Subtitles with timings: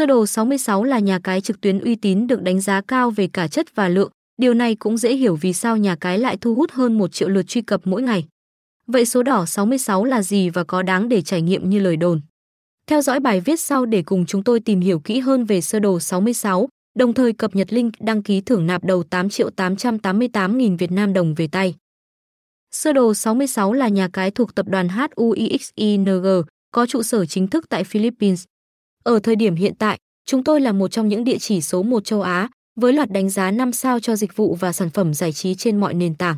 [0.00, 3.28] Sơ đồ 66 là nhà cái trực tuyến uy tín được đánh giá cao về
[3.32, 6.54] cả chất và lượng, điều này cũng dễ hiểu vì sao nhà cái lại thu
[6.54, 8.26] hút hơn 1 triệu lượt truy cập mỗi ngày.
[8.86, 12.20] Vậy số đỏ 66 là gì và có đáng để trải nghiệm như lời đồn?
[12.86, 15.78] Theo dõi bài viết sau để cùng chúng tôi tìm hiểu kỹ hơn về sơ
[15.78, 20.58] đồ 66, đồng thời cập nhật link đăng ký thưởng nạp đầu 8 triệu 888
[20.58, 21.74] nghìn Việt Nam đồng về tay.
[22.70, 26.08] Sơ đồ 66 là nhà cái thuộc tập đoàn HUIXING,
[26.70, 28.44] có trụ sở chính thức tại Philippines.
[29.04, 32.04] Ở thời điểm hiện tại, chúng tôi là một trong những địa chỉ số 1
[32.04, 32.48] châu Á,
[32.80, 35.80] với loạt đánh giá 5 sao cho dịch vụ và sản phẩm giải trí trên
[35.80, 36.36] mọi nền tảng.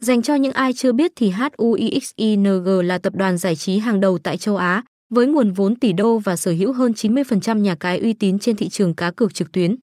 [0.00, 4.18] Dành cho những ai chưa biết thì HUIXING là tập đoàn giải trí hàng đầu
[4.18, 4.84] tại châu Á,
[5.14, 8.56] với nguồn vốn tỷ đô và sở hữu hơn 90% nhà cái uy tín trên
[8.56, 9.76] thị trường cá cược trực tuyến.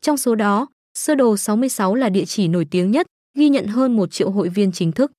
[0.00, 0.66] Trong số đó,
[0.98, 3.06] Sơ đồ 66 là địa chỉ nổi tiếng nhất,
[3.38, 5.12] ghi nhận hơn 1 triệu hội viên chính thức.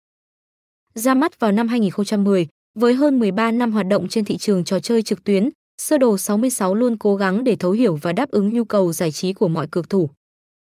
[0.94, 4.80] Ra mắt vào năm 2010, với hơn 13 năm hoạt động trên thị trường trò
[4.80, 8.50] chơi trực tuyến, Sơ đồ 66 luôn cố gắng để thấu hiểu và đáp ứng
[8.50, 10.10] nhu cầu giải trí của mọi cược thủ.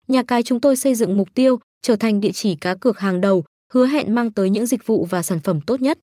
[0.08, 3.22] Nhà cái chúng tôi xây dựng mục tiêu trở thành địa chỉ cá cược hàng
[3.22, 6.00] đầu, hứa hẹn mang tới những dịch vụ và sản phẩm tốt nhất.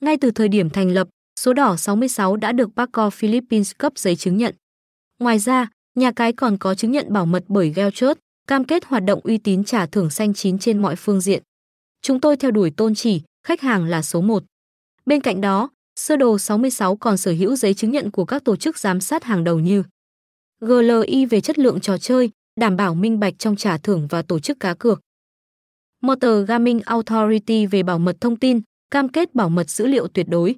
[0.00, 1.08] Ngay từ thời điểm thành lập,
[1.40, 4.54] số đỏ 66 đã được Paco Philippines cấp giấy chứng nhận.
[5.18, 9.04] Ngoài ra, nhà cái còn có chứng nhận bảo mật bởi Gelchert, cam kết hoạt
[9.04, 11.42] động uy tín trả thưởng xanh chín trên mọi phương diện.
[12.02, 14.42] Chúng tôi theo đuổi tôn chỉ, khách hàng là số 1.
[15.06, 15.70] Bên cạnh đó,
[16.00, 19.24] sơ đồ 66 còn sở hữu giấy chứng nhận của các tổ chức giám sát
[19.24, 19.82] hàng đầu như
[20.60, 24.38] GLI về chất lượng trò chơi, đảm bảo minh bạch trong trả thưởng và tổ
[24.40, 25.00] chức cá cược.
[26.02, 30.26] Motor Gaming Authority về bảo mật thông tin, cam kết bảo mật dữ liệu tuyệt
[30.28, 30.54] đối.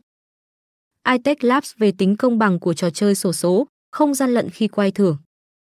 [1.09, 4.69] iTech Labs về tính công bằng của trò chơi sổ số, không gian lận khi
[4.69, 5.17] quay thưởng.